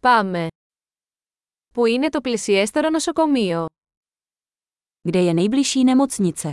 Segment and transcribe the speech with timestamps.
[0.00, 0.46] Πάμε.
[1.74, 3.66] Πού είναι το πλησιέστερο νοσοκομείο?
[5.08, 6.50] Kde je nejbližší nemocnice?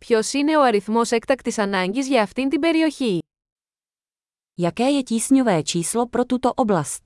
[0.00, 3.18] Ποιος είναι ο αριθμός έκτακτης ανάγκης για αυτήν την περιοχή?
[4.62, 7.02] Jaké je tísňové číslo pro tuto oblast?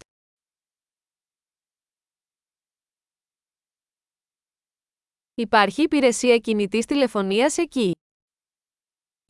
[5.35, 7.93] Υπάρχει υπηρεσία κινητής τηλεφωνίας εκεί.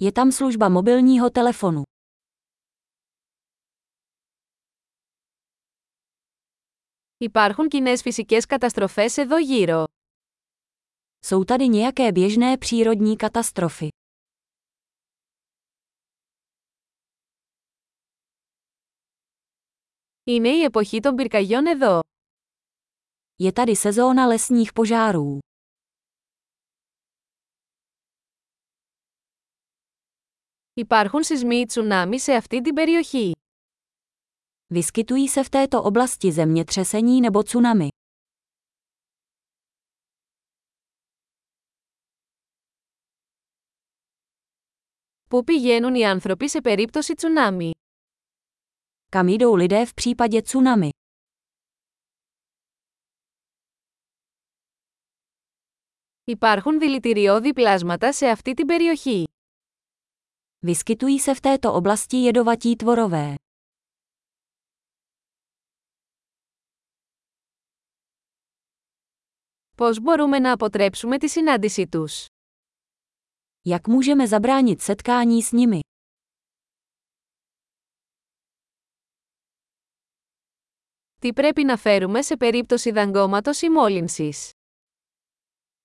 [0.03, 1.83] Je tam služba mobilního telefonu.
[7.18, 9.84] Υπάρχουν κοινέ φυσικές καταστροφές εδώ γύρω.
[11.20, 13.88] Jsou tady nějaké běžné přírodní katastrofy.
[20.24, 22.00] Είναι η εποχή των πυρκαγιών εδώ.
[23.44, 25.40] Je tady sezóna lesních požárů.
[30.74, 33.32] Υπάρχουν σεισμοί ή τσουνάμι σε αυτή την περιοχή.
[34.74, 37.88] Vyskytují se v této oblasti zemětřesení nebo tsunami.
[45.30, 47.72] Πού πηγαίνουν οι άνθρωποι σε περίπτωση τσουνάμι?
[49.12, 50.90] Kam jdou lidé v případě tsunami?
[56.24, 59.24] Υπάρχουν δηλητηριώδη πλάσματα σε αυτή την περιοχή.
[60.66, 63.36] Vyskytují se v této oblasti jedovatí tvorové.
[69.77, 72.27] Πώς μπορούμε να αποτρέψουμε τη συνάντηση τους;
[73.69, 75.79] Jak můžeme zabránit setkání s nimi?
[81.21, 84.51] Τι πρέπει να φέρουμε σε περίπτωση δαγκώματος ή μόλυνσης;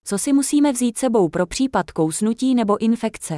[0.09, 3.37] Co si musíme vzít sebou pro případ kousnutí nebo infekce?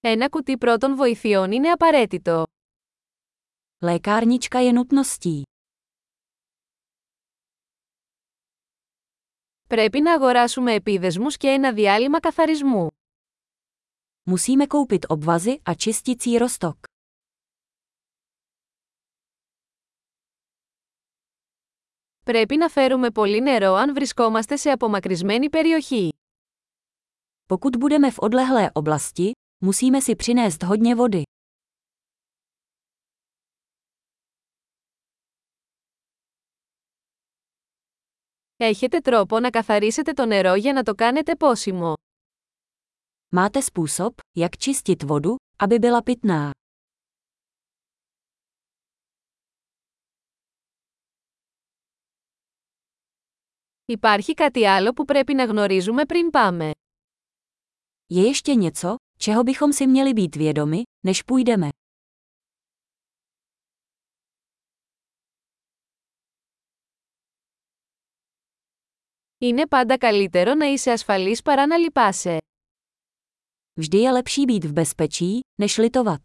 [0.00, 2.47] Ένα κουτί πρώτων βοηθειών είναι απαραίτητο.
[3.77, 5.41] Lékárnička je nutností.
[9.67, 12.87] Πρέπει να αγοράσουμε επίδεσμους και ένα διάλειμμα καθαρισμού.
[14.29, 16.77] Musíme koupit obvazy a čisticí roztok.
[22.25, 26.09] Πρέπει να φέρουμε πολύ νερό αν βρισκόμαστε σε απομακρυσμένη περιοχή.
[27.47, 29.31] Pokud budeme v odlehlé oblasti,
[29.63, 31.23] musíme si přinést hodně vody.
[38.57, 41.93] Έχετε τρόπο να καθαρίσετε το νερό για να το κάνετε πόσιμο.
[43.35, 46.51] Máte způsob, jak čistit vodu, aby byla pitná.
[53.85, 56.71] Υπάρχει κάτι άλλο που πρέπει να γνωρίζουμε πριν πάμε.
[58.09, 61.69] Je ještě něco, čeho bychom si měli být vědomi, než půjdeme.
[69.37, 72.37] Είναι πάντα καλύτερο να είσαι ασφαλής παρά να λυπάσαι.
[73.81, 76.21] Vždy je lepší být v bezpečí, než litovat.